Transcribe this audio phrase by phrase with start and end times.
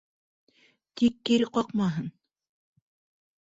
[1.01, 2.09] Тик кире ҡаҡмаһын.